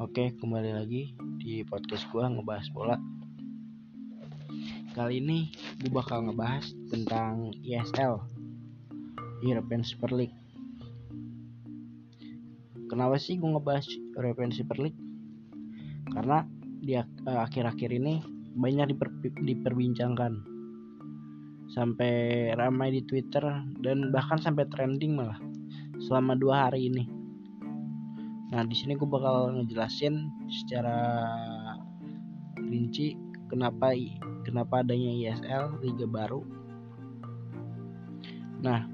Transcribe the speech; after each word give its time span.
Oke, 0.00 0.32
kembali 0.32 0.72
lagi 0.72 1.12
di 1.36 1.60
podcast 1.60 2.08
gua 2.08 2.24
ngebahas 2.32 2.72
bola. 2.72 2.96
Kali 4.96 5.20
ini 5.20 5.52
gue 5.76 5.92
bakal 5.92 6.24
ngebahas 6.24 6.72
tentang 6.88 7.52
ESL, 7.60 8.16
European 9.44 9.84
Super 9.84 10.08
League. 10.16 10.32
Kenapa 12.88 13.20
sih 13.20 13.36
gue 13.36 13.44
ngebahas 13.44 13.84
European 14.16 14.48
Super 14.48 14.88
League? 14.88 14.96
Karena 16.16 16.48
di 16.80 16.96
eh, 16.96 17.04
akhir-akhir 17.28 17.92
ini 17.92 18.24
banyak 18.56 18.96
diper, 18.96 19.12
diperbincangkan 19.20 20.32
sampai 21.76 22.12
ramai 22.56 22.88
di 22.88 23.04
Twitter 23.04 23.44
dan 23.84 24.08
bahkan 24.08 24.40
sampai 24.40 24.64
trending 24.64 25.12
malah 25.12 25.36
selama 26.00 26.40
dua 26.40 26.72
hari 26.72 26.88
ini 26.88 27.19
Nah, 28.50 28.66
di 28.66 28.74
sini 28.74 28.98
gue 28.98 29.06
bakal 29.06 29.54
ngejelasin 29.62 30.26
secara 30.50 30.98
rinci 32.58 33.14
kenapa 33.46 33.94
kenapa 34.42 34.82
adanya 34.82 35.10
ISL 35.30 35.78
liga 35.78 36.06
baru. 36.10 36.42
Nah, 38.58 38.90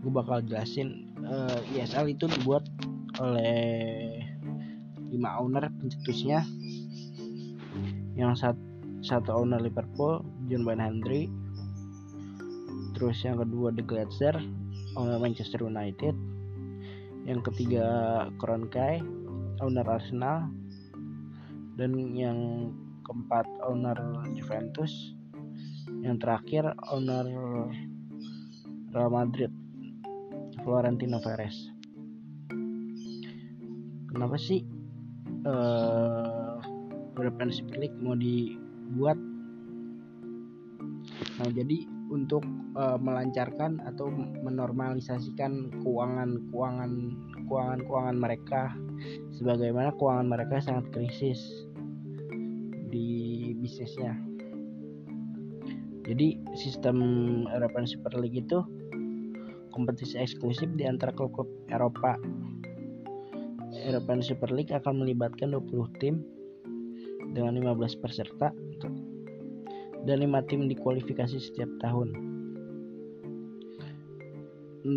gue 0.00 0.12
bakal 0.12 0.40
jelasin 0.48 1.12
uh, 1.20 1.60
eh, 1.76 1.84
ISL 1.84 2.08
itu 2.08 2.24
dibuat 2.24 2.64
oleh 3.20 4.24
lima 5.12 5.36
owner 5.36 5.68
pencetusnya. 5.76 6.40
Yang 8.16 8.32
satu, 8.40 8.64
satu 9.04 9.30
owner 9.44 9.60
Liverpool 9.60 10.24
John 10.48 10.64
Van 10.64 10.80
Hendry. 10.80 11.28
Terus 12.96 13.20
yang 13.28 13.44
kedua 13.44 13.76
The 13.76 13.84
Glazer 13.84 14.40
owner 14.96 15.20
Manchester 15.20 15.68
United 15.68 16.16
yang 17.28 17.40
ketiga 17.44 17.86
Kroenke 18.40 19.00
owner 19.60 19.86
Arsenal. 19.86 20.48
Dan 21.76 21.96
yang 22.12 22.38
keempat 23.04 23.48
owner 23.64 23.96
Juventus. 24.36 25.16
Yang 26.00 26.16
terakhir 26.24 26.64
owner 26.92 27.26
Real 28.90 29.10
Madrid 29.10 29.52
Florentino 30.60 31.22
Perez. 31.22 31.56
Kenapa 34.10 34.36
sih 34.36 34.66
uh, 35.46 36.58
European 37.14 37.50
Super 37.54 37.78
League 37.78 37.98
mau 38.02 38.18
dibuat? 38.18 39.16
Nah 41.40 41.48
jadi 41.54 41.99
untuk 42.10 42.42
uh, 42.74 42.98
melancarkan 42.98 43.78
atau 43.86 44.10
menormalisasikan 44.42 45.70
keuangan 45.80 46.42
keuangan 46.50 46.92
keuangan 47.46 47.80
keuangan 47.86 48.16
mereka 48.18 48.62
sebagaimana 49.38 49.94
keuangan 49.94 50.26
mereka 50.26 50.58
sangat 50.58 50.90
krisis 50.90 51.70
di 52.90 53.54
bisnisnya. 53.62 54.18
Jadi 56.10 56.42
sistem 56.58 56.98
European 57.54 57.86
Super 57.86 58.18
League 58.18 58.42
itu 58.42 58.58
kompetisi 59.70 60.18
eksklusif 60.18 60.66
di 60.74 60.82
antara 60.82 61.14
klub-klub 61.14 61.46
Eropa. 61.70 62.18
European 63.70 64.18
Super 64.18 64.50
League 64.50 64.74
akan 64.74 65.06
melibatkan 65.06 65.54
20 65.54 66.02
tim 66.02 66.26
dengan 67.30 67.54
15 67.54 68.02
peserta 68.02 68.50
dan 70.08 70.24
lima 70.24 70.40
tim 70.48 70.68
dikualifikasi 70.68 71.36
setiap 71.36 71.68
tahun. 71.80 72.12
6, 74.80 74.96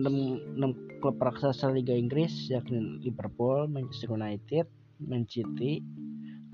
6 0.55 1.03
klub 1.03 1.19
raksasa 1.19 1.67
Liga 1.75 1.91
Inggris 1.91 2.47
yakni 2.47 3.03
Liverpool, 3.03 3.67
Manchester 3.67 4.15
United, 4.15 4.63
Man 5.03 5.27
City, 5.27 5.83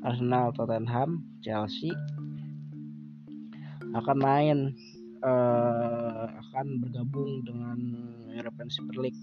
Arsenal, 0.02 0.50
Tottenham, 0.58 1.22
Chelsea 1.46 1.94
akan 3.94 4.18
main 4.22 4.58
uh, 5.26 6.26
akan 6.30 6.82
bergabung 6.82 7.42
dengan 7.46 7.78
European 8.30 8.70
Super 8.70 8.98
League. 9.02 9.22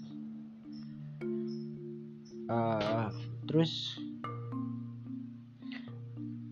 Uh, 2.46 3.10
terus 3.50 3.98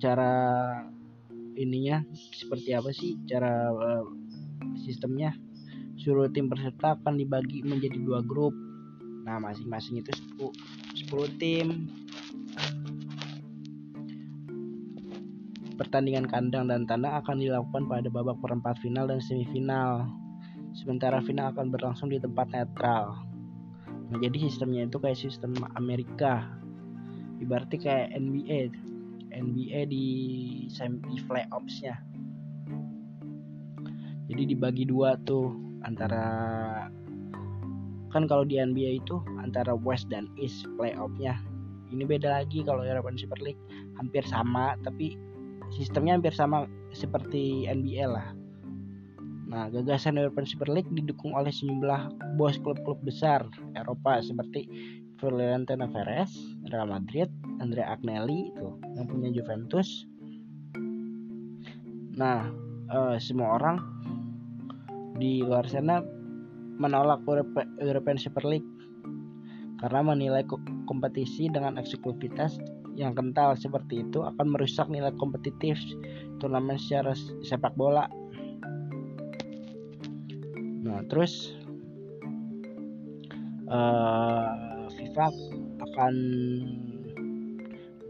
cara 0.03 0.35
ininya 1.55 2.03
seperti 2.13 2.75
apa 2.75 2.91
sih 2.91 3.19
cara 3.27 3.71
uh, 3.71 4.05
sistemnya? 4.79 5.35
Seluruh 5.99 6.29
tim 6.35 6.51
peserta 6.51 6.99
akan 6.99 7.17
dibagi 7.17 7.63
menjadi 7.63 7.97
dua 8.03 8.21
grup. 8.21 8.53
Nah 9.25 9.41
masing-masing 9.41 10.05
itu 10.05 10.13
10, 10.37 11.09
10 11.09 11.41
tim. 11.41 11.89
Pertandingan 15.75 16.31
kandang 16.31 16.71
dan 16.71 16.87
tandang 16.87 17.19
akan 17.19 17.43
dilakukan 17.43 17.91
pada 17.91 18.07
babak 18.13 18.39
perempat 18.39 18.79
final 18.79 19.11
dan 19.11 19.19
semifinal. 19.19 20.07
Sementara 20.75 21.23
final 21.23 21.55
akan 21.55 21.71
berlangsung 21.71 22.11
di 22.11 22.19
tempat 22.19 22.51
netral. 22.51 23.25
Nah 24.11 24.19
jadi 24.21 24.37
sistemnya 24.47 24.87
itu 24.87 25.01
kayak 25.01 25.19
sistem 25.19 25.55
Amerika. 25.75 26.47
Ibaratnya 27.43 27.79
kayak 27.81 28.15
NBA 28.15 28.59
NBA 29.35 29.91
di 29.91 30.07
di 30.71 31.19
playoffsnya. 31.27 31.95
Jadi 34.31 34.43
dibagi 34.57 34.89
dua 34.89 35.19
tuh 35.27 35.53
antara 35.85 36.25
kan 38.15 38.31
kalau 38.31 38.47
di 38.47 38.63
NBA 38.63 39.03
itu 39.03 39.19
antara 39.43 39.75
West 39.75 40.07
dan 40.09 40.31
East 40.39 40.65
playoffnya. 40.79 41.35
Ini 41.91 42.07
beda 42.07 42.43
lagi 42.43 42.63
kalau 42.63 42.87
European 42.87 43.19
Super 43.19 43.43
League 43.43 43.61
hampir 43.99 44.23
sama 44.25 44.79
tapi 44.87 45.19
sistemnya 45.75 46.17
hampir 46.17 46.33
sama 46.33 46.71
seperti 46.95 47.67
NBA 47.67 48.07
lah. 48.07 48.33
Nah, 49.51 49.69
gagasan 49.71 50.17
European 50.19 50.49
Super 50.49 50.71
League 50.73 50.89
didukung 50.91 51.37
oleh 51.37 51.53
sejumlah 51.53 52.35
bos 52.41 52.57
klub-klub 52.59 52.99
besar 53.05 53.45
Eropa 53.77 54.19
seperti 54.19 54.67
Florentino 55.21 55.87
Perez, 55.91 56.33
Real 56.73 56.91
Madrid, 56.91 57.31
Andrea 57.63 57.95
Agnelli 57.95 58.51
itu 58.51 58.69
yang 58.99 59.07
punya 59.07 59.31
Juventus. 59.31 60.07
Nah, 62.15 62.47
uh, 62.91 63.17
semua 63.19 63.59
orang 63.59 63.77
di 65.19 65.43
luar 65.43 65.67
sana 65.67 66.03
menolak 66.79 67.23
European 67.79 68.19
Super 68.19 68.43
League 68.47 68.67
karena 69.79 70.01
menilai 70.03 70.43
kompetisi 70.87 71.47
dengan 71.51 71.79
eksklusivitas 71.79 72.59
yang 72.95 73.15
kental 73.15 73.59
seperti 73.59 74.07
itu 74.07 74.23
akan 74.23 74.55
merusak 74.55 74.87
nilai 74.87 75.11
kompetitif 75.19 75.75
turnamen 76.39 76.79
secara 76.79 77.15
sepak 77.43 77.75
bola. 77.75 78.07
Nah, 80.85 81.03
terus 81.11 81.59
uh, 83.67 84.87
FIFA 84.95 85.27
akan 85.83 86.15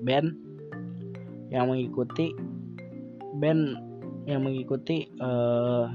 band 0.04 0.36
yang 1.48 1.72
mengikuti 1.72 2.36
band 3.40 3.80
yang 4.24 4.44
mengikuti 4.44 5.08
uh, 5.20 5.88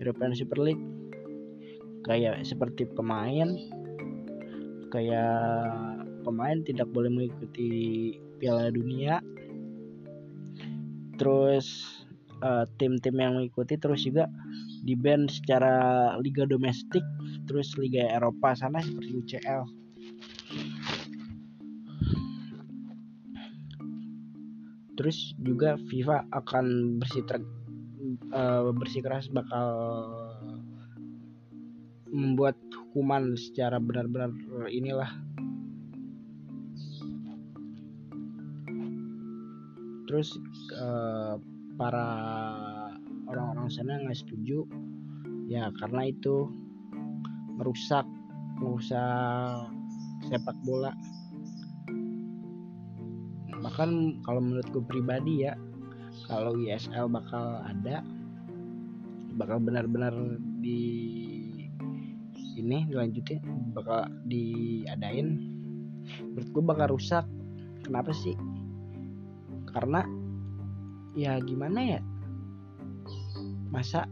European 0.00 0.32
Super 0.36 0.60
League. 0.60 0.84
Kayak 2.04 2.44
seperti 2.48 2.88
pemain 2.88 3.48
kayak 4.90 5.36
pemain 6.26 6.58
tidak 6.66 6.88
boleh 6.92 7.12
mengikuti 7.12 7.68
Piala 8.40 8.72
Dunia. 8.72 9.20
Terus 11.20 11.84
uh, 12.40 12.64
tim-tim 12.80 13.16
yang 13.20 13.36
mengikuti 13.36 13.76
terus 13.76 14.04
juga 14.04 14.28
di 14.80 14.96
band 14.96 15.28
secara 15.28 16.16
liga 16.24 16.48
domestik 16.48 17.04
terus 17.44 17.76
liga 17.76 18.08
Eropa 18.16 18.56
sana 18.56 18.80
seperti 18.80 19.12
UCL 19.12 19.62
terus 25.00 25.32
juga 25.40 25.80
FIFA 25.88 26.28
akan 26.28 27.00
bersih 27.00 27.24
uh, 28.36 28.68
bersikeras 28.76 29.32
bakal 29.32 29.72
membuat 32.12 32.60
hukuman 32.76 33.32
secara 33.32 33.80
benar-benar 33.80 34.28
inilah. 34.68 35.08
Terus 40.04 40.36
uh, 40.76 41.40
para 41.80 42.06
orang-orang 43.24 43.72
sana 43.72 44.04
nggak 44.04 44.20
setuju. 44.20 44.68
Ya 45.48 45.72
karena 45.80 46.12
itu 46.12 46.44
merusak 47.56 48.04
merusak 48.60 49.72
sepak 50.28 50.60
bola 50.68 50.92
bahkan 53.80 54.20
kalau 54.28 54.44
menurut 54.44 54.68
gue 54.76 54.84
pribadi 54.84 55.48
ya 55.48 55.56
kalau 56.28 56.52
ISL 56.52 57.08
bakal 57.08 57.64
ada 57.64 58.04
bakal 59.40 59.56
benar-benar 59.56 60.12
di 60.60 60.84
ini 62.60 62.84
dilanjutin 62.92 63.40
bakal 63.72 64.04
diadain 64.28 65.40
menurut 66.28 66.48
gue 66.52 66.60
bakal 66.60 66.86
rusak. 66.92 67.24
Kenapa 67.80 68.12
sih? 68.12 68.36
Karena 69.72 70.04
ya 71.16 71.40
gimana 71.40 71.96
ya? 71.96 72.00
Masa 73.72 74.04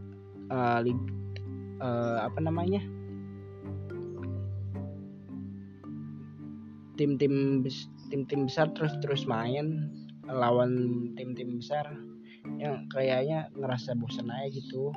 uh, 0.49 0.81
uh, 1.77 2.17
apa 2.25 2.39
namanya? 2.41 2.81
Tim-tim 6.97 7.61
tim-tim 8.09 8.49
besar 8.49 8.73
terus 8.73 8.93
terus 8.99 9.23
main 9.29 9.89
lawan 10.29 10.73
tim-tim 11.17 11.57
besar 11.57 11.85
yang 12.57 12.85
kayaknya 12.89 13.49
ngerasa 13.57 13.97
bosan 13.97 14.29
aja 14.29 14.49
gitu. 14.49 14.93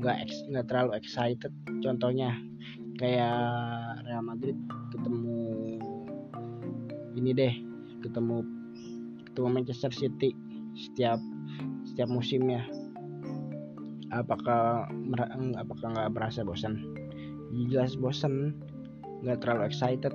Nggak 0.00 0.28
nggak 0.52 0.66
terlalu 0.68 0.92
excited. 0.96 1.52
Contohnya 1.80 2.36
kayak 2.96 3.36
Real 4.08 4.24
Madrid 4.24 4.56
ketemu 4.92 5.40
ini 7.16 7.30
deh 7.32 7.54
ketemu 8.04 8.44
ketemu 9.32 9.48
Manchester 9.48 9.92
City 9.92 10.32
setiap 10.76 11.20
setiap 11.84 12.08
musimnya. 12.12 12.64
Apakah 14.12 14.86
apakah 15.58 15.88
nggak 15.92 16.12
merasa 16.12 16.44
bosan 16.46 16.80
jelas 17.72 17.96
bosan 17.96 18.52
nggak 19.24 19.40
terlalu 19.40 19.72
excited 19.72 20.12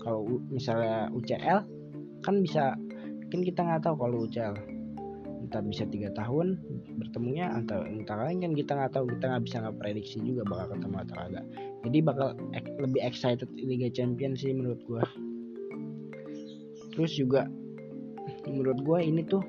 kalau 0.00 0.40
misalnya 0.48 1.12
UCL 1.12 1.60
kan 2.20 2.34
bisa 2.44 2.76
kan 3.30 3.40
kita 3.44 3.60
nggak 3.62 3.84
tahu 3.86 3.94
kalau 3.96 4.26
UCL 4.26 4.56
entah 5.40 5.66
bisa 5.66 5.82
tiga 5.88 6.14
tahun 6.14 6.62
bertemunya 7.00 7.50
atau 7.64 7.82
entah 7.82 8.22
lain 8.22 8.44
kan 8.44 8.52
kita 8.54 8.70
nggak 8.76 8.92
tahu 8.94 9.04
kita 9.10 9.24
nggak 9.34 9.44
bisa 9.48 9.56
nggak 9.64 9.76
prediksi 9.82 10.18
juga 10.22 10.46
bakal 10.46 10.78
ketemu 10.78 10.96
atau 11.02 11.16
enggak 11.26 11.46
jadi 11.80 11.98
bakal 12.06 12.28
lebih 12.78 13.00
excited 13.02 13.50
Liga 13.58 13.88
Champions 13.90 14.46
sih 14.46 14.54
menurut 14.54 14.78
gue 14.86 15.02
terus 16.94 17.12
juga 17.18 17.50
menurut 18.46 18.78
gue 18.78 18.98
ini 19.02 19.22
tuh 19.26 19.42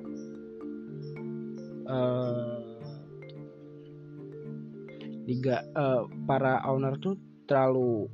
uh, 1.86 2.66
liga 5.30 5.62
uh, 5.78 6.10
para 6.26 6.66
owner 6.66 6.98
tuh 6.98 7.14
terlalu 7.46 8.10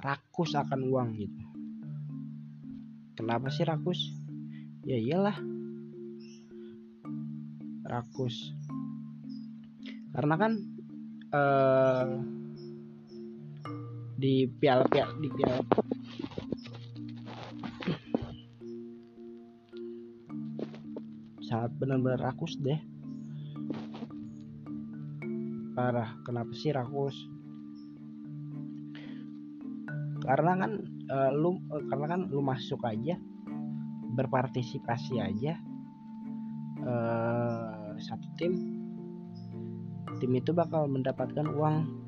rakus 0.00 0.56
akan 0.56 0.88
uang 0.88 1.08
gitu 1.20 1.43
kenapa 3.24 3.48
sih 3.48 3.64
rakus? 3.64 4.12
Ya 4.84 5.00
iyalah. 5.00 5.32
Rakus. 7.88 8.52
Karena 10.12 10.36
kan 10.36 10.52
uh, 11.32 12.20
di 14.20 14.44
piala 14.44 14.84
piala 14.84 15.16
di 15.16 15.28
piala 15.32 15.64
sangat 21.48 21.72
benar-benar 21.80 22.20
rakus 22.20 22.60
deh. 22.60 22.76
Parah 25.72 26.12
kenapa 26.28 26.52
sih 26.52 26.76
rakus? 26.76 27.16
Karena 30.20 30.60
kan 30.60 30.93
uh, 31.10 31.30
lu 31.32 31.60
uh, 31.72 31.82
karena 31.90 32.06
kan 32.16 32.20
lu 32.30 32.40
masuk 32.40 32.80
aja 32.84 33.16
berpartisipasi 34.14 35.18
aja 35.18 35.58
uh, 36.84 37.96
satu 37.98 38.28
tim 38.38 38.52
tim 40.22 40.32
itu 40.38 40.54
bakal 40.54 40.86
mendapatkan 40.86 41.44
uang 41.50 42.04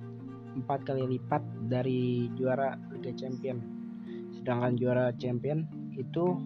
empat 0.57 0.89
kali 0.89 1.05
lipat 1.17 1.45
dari 1.69 2.33
juara 2.33 2.81
Liga 2.89 3.13
Champion. 3.13 3.61
Sedangkan 4.33 4.81
juara 4.81 5.13
Champion 5.21 5.69
itu 5.93 6.41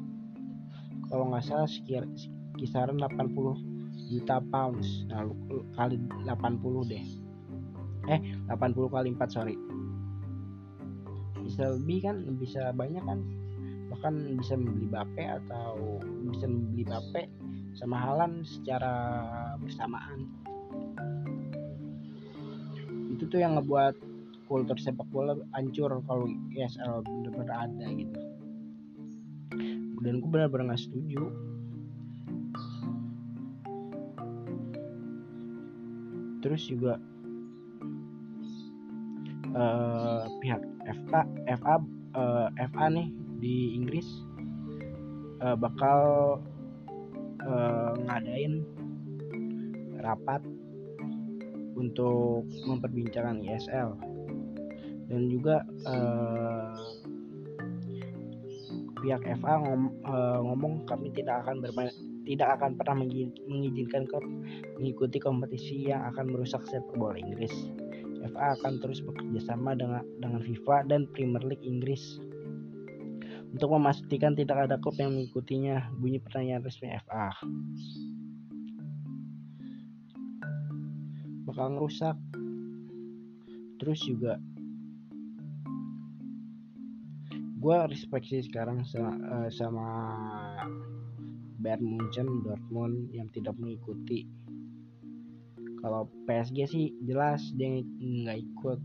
kalau 1.07 1.31
nggak 1.31 1.47
salah 1.47 1.71
sekir, 1.71 2.03
kisaran 2.59 2.99
80 2.99 4.11
juta 4.11 4.43
pounds. 4.51 5.07
Nah 5.07 5.31
kali 5.79 6.03
80 6.27 6.91
deh. 6.91 7.05
Eh 8.11 8.21
80 8.51 8.91
kali 8.91 9.09
4 9.15 9.31
sorry 9.31 9.55
bisa 11.51 11.75
lebih 11.75 11.99
kan 12.07 12.17
bisa 12.39 12.71
banyak 12.71 13.03
kan. 13.03 13.19
Bahkan 13.91 14.39
bisa 14.39 14.55
membeli 14.55 14.87
Bape 14.87 15.25
atau 15.27 15.99
bisa 16.31 16.47
membeli 16.47 16.87
Bape 16.87 17.27
sama 17.75 17.99
Halan 17.99 18.47
secara 18.47 18.95
bersamaan. 19.59 20.31
Itu 23.11 23.27
tuh 23.27 23.43
yang 23.43 23.59
ngebuat 23.59 23.99
kultur 24.47 24.79
sepak 24.79 25.11
bola 25.11 25.35
hancur 25.59 25.91
kalau 26.07 26.31
ESL 26.55 27.03
bener-bener 27.03 27.51
ada 27.51 27.87
gitu. 27.91 28.21
Dan 30.07 30.23
gue 30.23 30.31
benar-benar 30.31 30.71
nggak 30.71 30.83
setuju. 30.87 31.23
Terus 36.41 36.63
juga 36.71 36.97
uh, 39.61 40.25
pihak 40.41 40.63
FA 41.05 41.21
FA 41.61 41.75
uh, 42.17 42.49
FA 42.73 42.87
nih 42.89 43.09
di 43.37 43.77
Inggris 43.77 44.09
uh, 45.45 45.57
bakal 45.57 46.01
uh, 47.45 47.93
ngadain 48.09 48.65
rapat 50.01 50.41
untuk 51.77 52.49
memperbincangkan 52.65 53.45
ISL 53.45 53.97
dan 55.09 55.27
juga 55.29 55.65
uh, 55.89 56.77
pihak 59.01 59.25
FA 59.41 59.55
ngom, 59.65 59.83
uh, 60.05 60.39
ngomong 60.45 60.85
kami 60.85 61.09
tidak 61.17 61.45
akan 61.45 61.65
bermain 61.65 61.93
tidak 62.31 62.63
akan 62.63 62.79
pernah 62.79 63.03
mengizinkan 63.51 64.07
klub 64.07 64.23
mengikuti 64.79 65.19
kompetisi 65.19 65.91
yang 65.91 66.07
akan 66.15 66.31
merusak 66.31 66.63
sepak 66.71 66.95
bola 66.95 67.19
Inggris. 67.19 67.51
FA 68.31 68.55
akan 68.55 68.79
terus 68.79 69.03
bekerja 69.03 69.41
sama 69.51 69.75
dengan 69.75 70.07
dengan 70.23 70.45
FIFA 70.45 70.87
dan 70.87 71.11
Premier 71.11 71.43
League 71.43 71.65
Inggris 71.67 72.21
untuk 73.51 73.75
memastikan 73.75 74.39
tidak 74.39 74.71
ada 74.71 74.79
klub 74.79 74.95
yang 75.01 75.11
mengikutinya. 75.17 75.91
Bunyi 75.99 76.23
pertanyaan 76.23 76.63
resmi 76.63 76.95
FA. 77.03 77.35
Bakal 81.51 81.67
ngerusak. 81.75 82.17
Terus 83.81 84.01
juga 84.05 84.37
gue 87.61 87.77
respect 87.93 88.25
sih 88.25 88.41
sekarang 88.41 88.89
sama, 88.89 89.13
uh, 89.21 89.49
sama 89.53 89.89
Bayern 91.61 91.85
Munchen, 91.85 92.41
Dortmund 92.41 93.13
yang 93.13 93.29
tidak 93.37 93.53
mengikuti. 93.61 94.25
Kalau 95.81 96.09
PSG 96.29 96.59
sih 96.69 96.87
jelas 97.05 97.41
dia 97.57 97.81
nggak 97.85 98.39
ikut. 98.41 98.81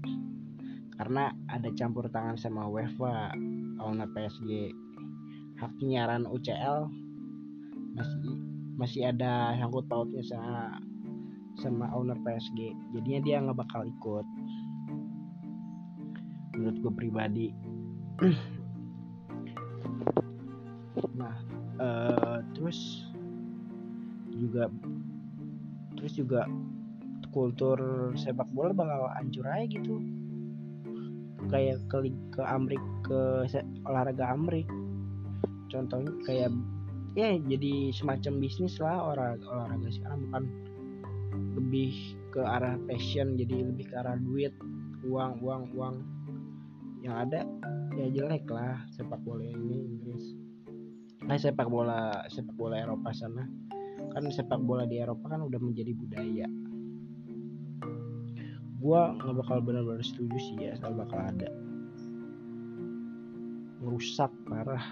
Karena 0.96 1.32
ada 1.51 1.67
campur 1.75 2.08
tangan 2.08 2.39
sama 2.39 2.67
UEFA 2.72 3.36
owner 3.84 4.08
PSG 4.12 4.72
hak 5.55 5.72
penyiaran 5.79 6.27
UCL 6.27 6.91
masih 7.96 8.36
masih 8.75 9.01
ada 9.08 9.55
sangkut 9.55 9.88
pautnya 9.88 10.20
sama 10.20 10.75
sama 11.55 11.88
owner 11.96 12.20
PSG 12.20 12.75
jadinya 12.91 13.20
dia 13.24 13.39
nggak 13.44 13.60
bakal 13.60 13.88
ikut. 13.88 14.25
Menurut 16.55 16.77
gue 16.79 16.94
pribadi. 16.96 17.48
Nah 21.15 21.36
uh, 21.79 22.39
terus 22.55 23.08
juga 24.36 24.67
terus 25.96 26.13
juga 26.20 26.46
kultur 27.32 27.79
sepak 28.15 28.48
bola 28.55 28.72
bakal 28.72 29.12
hancur 29.15 29.46
aja 29.48 29.67
gitu. 29.67 30.00
Kayak 31.51 31.84
ke 31.91 32.10
ke 32.32 32.41
Amrik 32.41 32.82
ke 33.03 33.48
olahraga 33.88 34.32
Amrik. 34.32 34.67
Contohnya 35.72 36.12
kayak 36.24 36.51
ya 37.15 37.36
jadi 37.48 37.91
semacam 37.96 38.44
bisnis 38.44 38.79
lah 38.79 39.12
olahraga 39.12 39.46
olahraga 39.48 39.89
sekarang 39.91 40.20
bukan. 40.29 40.44
Lebih 41.55 41.91
ke 42.36 42.41
arah 42.44 42.75
passion 42.88 43.39
jadi 43.39 43.72
lebih 43.72 43.88
ke 43.91 43.96
arah 43.96 44.15
duit 44.20 44.55
uang 45.08 45.44
uang 45.44 45.63
uang. 45.75 45.96
Yang 47.03 47.15
ada 47.29 47.41
ya 47.96 48.08
jelek 48.12 48.48
lah 48.50 48.82
sepak 48.96 49.22
bola 49.24 49.46
ini 49.46 49.88
Inggris 49.88 50.44
nah 51.25 51.38
sepak 51.41 51.65
bola 51.65 52.22
sepak 52.29 52.53
bola 52.53 52.77
Eropa 52.77 53.10
sana. 53.10 53.50
Kan 54.13 54.29
sepak 54.29 54.62
bola 54.62 54.86
di 54.86 55.01
Eropa 55.01 55.34
kan 55.34 55.41
udah 55.41 55.58
menjadi 55.58 55.91
budaya. 55.98 56.48
Gua 58.77 59.17
nggak 59.17 59.36
bakal 59.41 59.58
benar-benar 59.65 60.05
setuju 60.05 60.38
sih 60.38 60.55
ya 60.62 60.77
asal 60.77 60.94
bakal 60.94 61.17
ada. 61.17 61.50
Merusak 63.82 64.29
parah. 64.46 64.86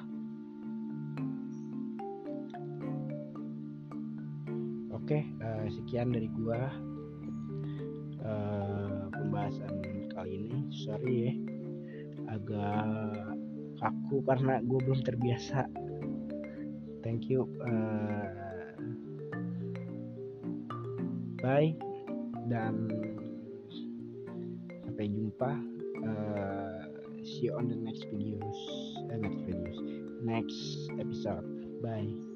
Oke 4.93 5.21
uh, 5.43 5.65
sekian 5.69 6.09
dari 6.15 6.31
gua 6.33 6.73
uh, 8.25 9.05
pembahasan 9.13 9.85
kali 10.17 10.41
ini. 10.41 10.59
Sorry 10.73 11.15
ya 11.29 11.33
agak 12.33 13.37
kaku 13.77 14.23
karena 14.23 14.63
gue 14.63 14.79
belum 14.79 15.01
terbiasa 15.03 15.67
thank 17.13 17.29
you. 17.29 17.45
Uh, 17.61 18.25
bye. 21.37 21.69
Dan 22.49 22.89
sampai 24.81 25.05
jumpa. 25.13 25.53
Uh, 26.01 26.89
see 27.21 27.47
you 27.47 27.53
on 27.53 27.69
the 27.69 27.77
next 27.77 28.09
videos. 28.09 28.57
Uh, 29.13 29.21
next 29.21 29.45
videos. 29.45 29.77
Next 30.25 30.89
episode. 30.97 31.45
Bye 31.85 32.32